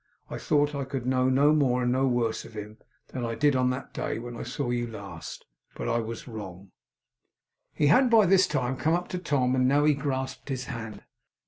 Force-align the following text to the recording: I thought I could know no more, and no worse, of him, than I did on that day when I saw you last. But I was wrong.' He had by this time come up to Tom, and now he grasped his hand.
I 0.31 0.39
thought 0.39 0.73
I 0.73 0.83
could 0.83 1.05
know 1.05 1.29
no 1.29 1.53
more, 1.53 1.83
and 1.83 1.91
no 1.91 2.07
worse, 2.07 2.43
of 2.43 2.53
him, 2.55 2.79
than 3.09 3.23
I 3.23 3.35
did 3.35 3.55
on 3.55 3.69
that 3.69 3.93
day 3.93 4.17
when 4.17 4.35
I 4.35 4.41
saw 4.41 4.71
you 4.71 4.87
last. 4.87 5.45
But 5.75 5.87
I 5.87 5.99
was 5.99 6.27
wrong.' 6.27 6.71
He 7.71 7.85
had 7.85 8.09
by 8.09 8.25
this 8.25 8.47
time 8.47 8.77
come 8.77 8.95
up 8.95 9.09
to 9.09 9.19
Tom, 9.19 9.53
and 9.53 9.67
now 9.67 9.83
he 9.85 9.93
grasped 9.93 10.49
his 10.49 10.65
hand. 10.65 11.03